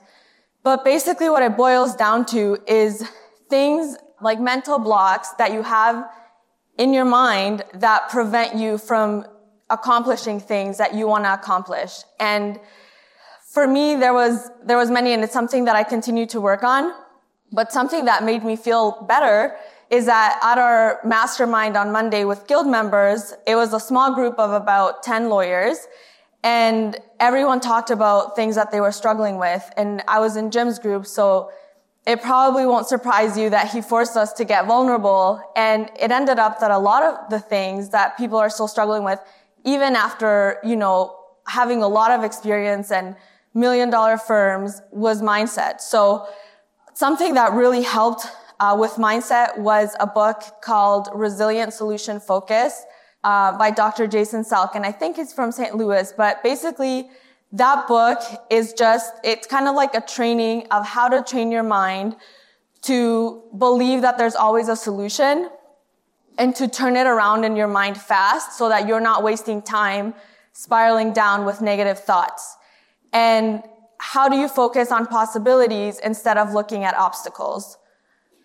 But 0.64 0.84
basically 0.84 1.28
what 1.28 1.42
it 1.42 1.54
boils 1.56 1.94
down 1.94 2.24
to 2.26 2.58
is 2.66 3.06
things 3.50 3.96
like 4.22 4.40
mental 4.40 4.78
blocks 4.78 5.28
that 5.32 5.52
you 5.52 5.62
have 5.62 6.08
in 6.78 6.94
your 6.94 7.04
mind 7.04 7.62
that 7.74 8.08
prevent 8.08 8.56
you 8.56 8.78
from 8.78 9.26
accomplishing 9.68 10.40
things 10.40 10.78
that 10.78 10.94
you 10.94 11.06
want 11.06 11.24
to 11.24 11.34
accomplish. 11.34 11.92
And 12.18 12.58
for 13.52 13.66
me, 13.66 13.96
there 13.96 14.14
was, 14.14 14.50
there 14.64 14.78
was 14.78 14.90
many, 14.90 15.12
and 15.12 15.22
it's 15.22 15.32
something 15.32 15.66
that 15.66 15.76
I 15.76 15.82
continue 15.82 16.26
to 16.26 16.40
work 16.40 16.62
on. 16.62 16.92
But 17.52 17.70
something 17.70 18.06
that 18.06 18.24
made 18.24 18.44
me 18.44 18.56
feel 18.56 19.04
better 19.06 19.56
is 19.90 20.06
that 20.06 20.38
at 20.42 20.58
our 20.58 21.00
mastermind 21.04 21.76
on 21.76 21.92
Monday 21.92 22.24
with 22.24 22.46
guild 22.46 22.66
members, 22.66 23.34
it 23.46 23.54
was 23.54 23.72
a 23.72 23.80
small 23.80 24.14
group 24.14 24.38
of 24.38 24.50
about 24.50 25.02
10 25.02 25.28
lawyers 25.28 25.86
and 26.46 26.96
everyone 27.18 27.58
talked 27.58 27.90
about 27.90 28.36
things 28.36 28.54
that 28.54 28.70
they 28.70 28.80
were 28.80 28.92
struggling 28.92 29.36
with. 29.36 29.68
And 29.76 30.00
I 30.06 30.20
was 30.20 30.36
in 30.36 30.52
Jim's 30.52 30.78
group, 30.78 31.04
so 31.04 31.50
it 32.06 32.22
probably 32.22 32.64
won't 32.64 32.86
surprise 32.86 33.36
you 33.36 33.50
that 33.50 33.72
he 33.72 33.80
forced 33.80 34.16
us 34.16 34.32
to 34.34 34.44
get 34.44 34.64
vulnerable. 34.64 35.42
And 35.56 35.90
it 35.98 36.12
ended 36.12 36.38
up 36.38 36.60
that 36.60 36.70
a 36.70 36.78
lot 36.78 37.02
of 37.02 37.30
the 37.30 37.40
things 37.40 37.90
that 37.90 38.16
people 38.16 38.38
are 38.38 38.48
still 38.48 38.68
struggling 38.68 39.02
with, 39.02 39.18
even 39.64 39.96
after, 39.96 40.58
you 40.62 40.76
know, 40.76 41.16
having 41.48 41.82
a 41.82 41.88
lot 41.88 42.12
of 42.12 42.22
experience 42.22 42.92
and 42.92 43.16
million 43.52 43.90
dollar 43.90 44.16
firms 44.16 44.82
was 44.92 45.22
mindset. 45.22 45.80
So 45.80 46.28
something 46.94 47.34
that 47.34 47.54
really 47.54 47.82
helped 47.82 48.26
uh, 48.60 48.76
with 48.78 48.92
mindset 48.92 49.58
was 49.58 49.94
a 50.00 50.06
book 50.06 50.42
called 50.62 51.08
Resilient 51.14 51.72
Solution 51.72 52.20
Focus 52.20 52.84
uh, 53.24 53.56
by 53.58 53.70
Dr. 53.70 54.06
Jason 54.06 54.44
Selk, 54.44 54.74
and 54.74 54.84
I 54.84 54.92
think 54.92 55.16
he's 55.16 55.32
from 55.32 55.52
St. 55.52 55.74
Louis. 55.74 56.12
But 56.16 56.42
basically, 56.42 57.10
that 57.52 57.86
book 57.88 58.20
is 58.50 58.72
just 58.72 59.14
it's 59.24 59.46
kind 59.46 59.68
of 59.68 59.74
like 59.74 59.94
a 59.94 60.00
training 60.00 60.66
of 60.70 60.86
how 60.86 61.08
to 61.08 61.22
train 61.22 61.50
your 61.50 61.62
mind 61.62 62.16
to 62.82 63.42
believe 63.58 64.02
that 64.02 64.18
there's 64.18 64.36
always 64.36 64.68
a 64.68 64.76
solution 64.76 65.50
and 66.38 66.54
to 66.54 66.68
turn 66.68 66.96
it 66.96 67.06
around 67.06 67.44
in 67.44 67.56
your 67.56 67.66
mind 67.66 68.00
fast 68.00 68.58
so 68.58 68.68
that 68.68 68.86
you're 68.86 69.00
not 69.00 69.22
wasting 69.22 69.62
time 69.62 70.14
spiraling 70.52 71.12
down 71.12 71.44
with 71.44 71.60
negative 71.60 71.98
thoughts. 71.98 72.56
And 73.12 73.62
how 73.98 74.28
do 74.28 74.36
you 74.36 74.48
focus 74.48 74.92
on 74.92 75.06
possibilities 75.06 75.98
instead 75.98 76.36
of 76.36 76.52
looking 76.52 76.84
at 76.84 76.94
obstacles? 76.94 77.78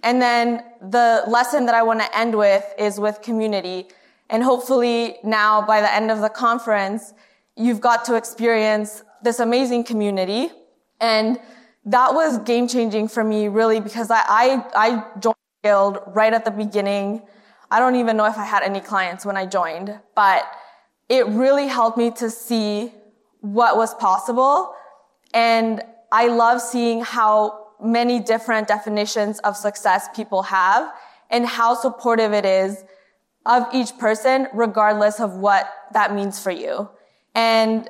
And 0.03 0.21
then 0.21 0.63
the 0.81 1.23
lesson 1.27 1.65
that 1.67 1.75
I 1.75 1.83
want 1.83 1.99
to 2.01 2.17
end 2.17 2.35
with 2.35 2.65
is 2.77 2.99
with 2.99 3.21
community. 3.21 3.87
And 4.29 4.43
hopefully 4.43 5.17
now 5.23 5.61
by 5.61 5.81
the 5.81 5.93
end 5.93 6.09
of 6.09 6.21
the 6.21 6.29
conference, 6.29 7.13
you've 7.55 7.81
got 7.81 8.05
to 8.05 8.15
experience 8.15 9.03
this 9.23 9.39
amazing 9.39 9.83
community. 9.83 10.49
And 10.99 11.39
that 11.85 12.13
was 12.13 12.39
game 12.39 12.67
changing 12.67 13.07
for 13.07 13.23
me 13.23 13.47
really 13.47 13.79
because 13.79 14.09
I, 14.09 14.21
I, 14.27 14.65
I 14.75 15.19
joined 15.19 15.35
Guild 15.63 15.99
right 16.07 16.33
at 16.33 16.45
the 16.45 16.51
beginning. 16.51 17.21
I 17.69 17.79
don't 17.79 17.95
even 17.95 18.17
know 18.17 18.25
if 18.25 18.37
I 18.37 18.45
had 18.45 18.63
any 18.63 18.79
clients 18.79 19.25
when 19.25 19.37
I 19.37 19.45
joined, 19.45 19.99
but 20.15 20.43
it 21.09 21.27
really 21.27 21.67
helped 21.67 21.97
me 21.97 22.11
to 22.11 22.29
see 22.29 22.93
what 23.41 23.77
was 23.77 23.93
possible. 23.95 24.73
And 25.33 25.81
I 26.11 26.27
love 26.27 26.61
seeing 26.61 27.01
how 27.01 27.60
many 27.83 28.19
different 28.19 28.67
definitions 28.67 29.39
of 29.39 29.57
success 29.57 30.07
people 30.15 30.43
have 30.43 30.91
and 31.29 31.45
how 31.45 31.73
supportive 31.73 32.33
it 32.33 32.45
is 32.45 32.83
of 33.45 33.65
each 33.73 33.97
person, 33.97 34.47
regardless 34.53 35.19
of 35.19 35.37
what 35.37 35.69
that 35.93 36.13
means 36.13 36.41
for 36.41 36.51
you. 36.51 36.89
And 37.33 37.89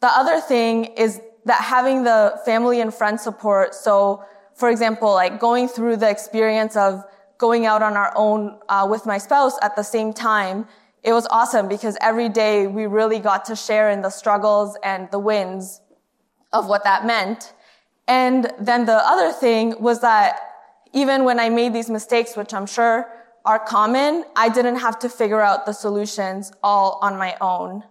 the 0.00 0.08
other 0.08 0.40
thing 0.40 0.84
is 0.84 1.20
that 1.44 1.62
having 1.62 2.04
the 2.04 2.40
family 2.44 2.80
and 2.80 2.92
friend 2.92 3.20
support. 3.20 3.74
So, 3.74 4.24
for 4.54 4.70
example, 4.70 5.12
like 5.12 5.38
going 5.38 5.68
through 5.68 5.96
the 5.96 6.10
experience 6.10 6.76
of 6.76 7.04
going 7.38 7.66
out 7.66 7.82
on 7.82 7.96
our 7.96 8.12
own 8.16 8.58
uh, 8.68 8.86
with 8.90 9.06
my 9.06 9.18
spouse 9.18 9.56
at 9.62 9.76
the 9.76 9.82
same 9.82 10.12
time, 10.12 10.66
it 11.02 11.12
was 11.12 11.26
awesome 11.30 11.68
because 11.68 11.96
every 12.00 12.28
day 12.28 12.66
we 12.66 12.86
really 12.86 13.20
got 13.20 13.44
to 13.46 13.56
share 13.56 13.90
in 13.90 14.02
the 14.02 14.10
struggles 14.10 14.76
and 14.82 15.08
the 15.10 15.18
wins 15.18 15.80
of 16.52 16.66
what 16.66 16.84
that 16.84 17.06
meant. 17.06 17.52
And 18.08 18.50
then 18.58 18.86
the 18.86 18.96
other 18.96 19.32
thing 19.32 19.80
was 19.80 20.00
that 20.00 20.40
even 20.92 21.24
when 21.24 21.38
I 21.38 21.50
made 21.50 21.74
these 21.74 21.90
mistakes, 21.90 22.36
which 22.36 22.54
I'm 22.54 22.66
sure 22.66 23.06
are 23.44 23.58
common, 23.58 24.24
I 24.34 24.48
didn't 24.48 24.76
have 24.76 24.98
to 25.00 25.08
figure 25.08 25.40
out 25.40 25.66
the 25.66 25.72
solutions 25.72 26.50
all 26.62 26.98
on 27.02 27.18
my 27.18 27.36
own. 27.40 27.84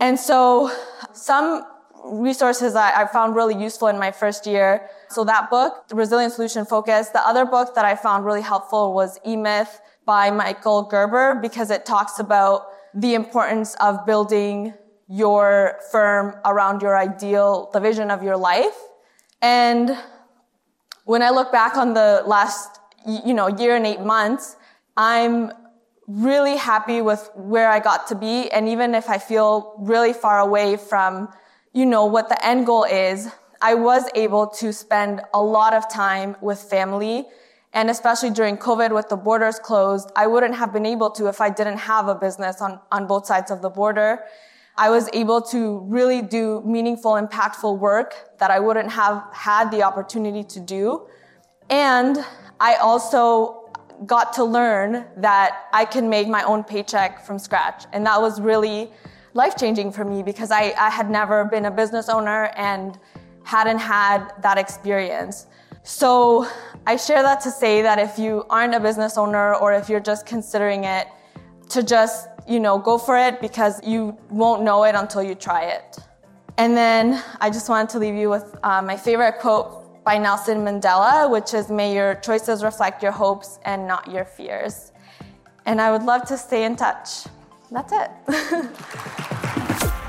And 0.00 0.18
so 0.18 0.72
some 1.12 1.64
resources 2.04 2.74
I, 2.74 3.02
I 3.02 3.06
found 3.06 3.36
really 3.36 3.54
useful 3.54 3.88
in 3.88 3.98
my 3.98 4.10
first 4.10 4.46
year. 4.46 4.88
So 5.08 5.22
that 5.24 5.50
book, 5.50 5.86
the 5.88 5.94
Resilient 5.94 6.32
Solution 6.32 6.64
Focus. 6.64 7.10
The 7.10 7.24
other 7.26 7.44
book 7.44 7.74
that 7.74 7.84
I 7.84 7.94
found 7.94 8.24
really 8.24 8.40
helpful 8.40 8.92
was 8.92 9.18
E-Myth 9.24 9.80
by 10.04 10.30
Michael 10.30 10.82
Gerber 10.82 11.38
because 11.40 11.70
it 11.70 11.86
talks 11.86 12.18
about 12.18 12.66
the 12.94 13.14
importance 13.14 13.76
of 13.76 14.04
building 14.04 14.74
your 15.08 15.78
firm 15.92 16.34
around 16.44 16.82
your 16.82 16.96
ideal, 16.96 17.70
the 17.72 17.80
vision 17.80 18.10
of 18.10 18.22
your 18.22 18.36
life. 18.36 18.76
And 19.42 19.98
when 21.04 21.20
I 21.20 21.30
look 21.30 21.50
back 21.50 21.76
on 21.76 21.94
the 21.94 22.22
last, 22.24 22.78
you 23.04 23.34
know, 23.34 23.48
year 23.48 23.74
and 23.74 23.84
eight 23.84 24.00
months, 24.00 24.56
I'm 24.96 25.52
really 26.06 26.56
happy 26.56 27.02
with 27.02 27.28
where 27.34 27.68
I 27.68 27.80
got 27.80 28.06
to 28.08 28.14
be. 28.14 28.48
And 28.50 28.68
even 28.68 28.94
if 28.94 29.10
I 29.10 29.18
feel 29.18 29.74
really 29.78 30.12
far 30.12 30.38
away 30.38 30.76
from, 30.76 31.28
you 31.72 31.84
know, 31.84 32.06
what 32.06 32.28
the 32.28 32.44
end 32.46 32.66
goal 32.66 32.84
is, 32.84 33.28
I 33.60 33.74
was 33.74 34.08
able 34.14 34.46
to 34.48 34.72
spend 34.72 35.22
a 35.34 35.42
lot 35.42 35.74
of 35.74 35.88
time 35.88 36.36
with 36.40 36.60
family. 36.60 37.26
And 37.72 37.90
especially 37.90 38.30
during 38.30 38.58
COVID 38.58 38.94
with 38.94 39.08
the 39.08 39.16
borders 39.16 39.58
closed, 39.58 40.10
I 40.14 40.26
wouldn't 40.26 40.56
have 40.56 40.72
been 40.72 40.86
able 40.86 41.10
to 41.12 41.28
if 41.28 41.40
I 41.40 41.50
didn't 41.50 41.78
have 41.78 42.06
a 42.06 42.14
business 42.14 42.60
on, 42.60 42.78
on 42.92 43.06
both 43.06 43.26
sides 43.26 43.50
of 43.50 43.62
the 43.62 43.70
border. 43.70 44.20
I 44.76 44.90
was 44.90 45.08
able 45.12 45.42
to 45.42 45.80
really 45.80 46.22
do 46.22 46.62
meaningful, 46.64 47.12
impactful 47.12 47.78
work 47.78 48.38
that 48.38 48.50
I 48.50 48.58
wouldn't 48.58 48.90
have 48.90 49.22
had 49.32 49.70
the 49.70 49.82
opportunity 49.82 50.44
to 50.44 50.60
do. 50.60 51.06
And 51.68 52.24
I 52.58 52.76
also 52.76 53.70
got 54.06 54.32
to 54.34 54.44
learn 54.44 55.06
that 55.16 55.66
I 55.72 55.84
can 55.84 56.08
make 56.08 56.26
my 56.26 56.42
own 56.42 56.64
paycheck 56.64 57.24
from 57.24 57.38
scratch. 57.38 57.84
And 57.92 58.04
that 58.06 58.20
was 58.20 58.40
really 58.40 58.90
life 59.34 59.56
changing 59.56 59.92
for 59.92 60.04
me 60.04 60.22
because 60.22 60.50
I, 60.50 60.74
I 60.78 60.90
had 60.90 61.10
never 61.10 61.44
been 61.44 61.66
a 61.66 61.70
business 61.70 62.08
owner 62.08 62.50
and 62.56 62.98
hadn't 63.44 63.78
had 63.78 64.32
that 64.42 64.58
experience. 64.58 65.46
So 65.82 66.46
I 66.86 66.96
share 66.96 67.22
that 67.22 67.40
to 67.42 67.50
say 67.50 67.82
that 67.82 67.98
if 67.98 68.18
you 68.18 68.44
aren't 68.50 68.74
a 68.74 68.80
business 68.80 69.18
owner 69.18 69.54
or 69.54 69.72
if 69.72 69.88
you're 69.88 70.00
just 70.00 70.26
considering 70.26 70.84
it, 70.84 71.08
to 71.70 71.82
just, 71.82 72.28
you 72.48 72.60
know, 72.60 72.78
go 72.78 72.98
for 72.98 73.16
it 73.18 73.40
because 73.40 73.80
you 73.84 74.16
won't 74.30 74.62
know 74.62 74.84
it 74.84 74.94
until 74.94 75.22
you 75.22 75.34
try 75.34 75.64
it. 75.64 75.98
And 76.58 76.76
then 76.76 77.22
I 77.40 77.50
just 77.50 77.68
wanted 77.68 77.88
to 77.90 77.98
leave 77.98 78.14
you 78.14 78.28
with 78.30 78.54
uh, 78.62 78.82
my 78.82 78.96
favorite 78.96 79.38
quote 79.40 80.04
by 80.04 80.18
Nelson 80.18 80.58
Mandela, 80.58 81.30
which 81.30 81.54
is 81.54 81.70
May 81.70 81.94
your 81.94 82.16
choices 82.16 82.62
reflect 82.62 83.02
your 83.02 83.12
hopes 83.12 83.58
and 83.64 83.86
not 83.86 84.10
your 84.10 84.24
fears. 84.24 84.92
And 85.64 85.80
I 85.80 85.92
would 85.92 86.02
love 86.02 86.26
to 86.26 86.36
stay 86.36 86.64
in 86.64 86.76
touch. 86.76 87.24
That's 87.70 87.92
it. 87.92 88.10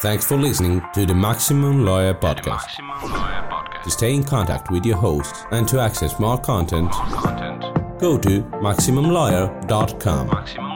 Thanks 0.00 0.26
for 0.26 0.36
listening 0.36 0.82
to 0.94 1.06
the 1.06 1.14
Maximum 1.14 1.84
Lawyer 1.84 2.14
Podcast. 2.14 2.78
Maximum 2.78 3.10
Lawyer 3.10 3.48
Podcast. 3.50 3.82
To 3.84 3.90
stay 3.90 4.14
in 4.14 4.24
contact 4.24 4.70
with 4.70 4.84
your 4.86 4.96
host 4.96 5.46
and 5.50 5.66
to 5.68 5.80
access 5.80 6.18
more 6.20 6.38
content, 6.38 6.92
more 6.92 7.20
content. 7.22 7.98
go 7.98 8.18
to 8.18 8.42
MaximumLawyer.com. 8.42 10.28
MaximumLawyer.com. 10.28 10.75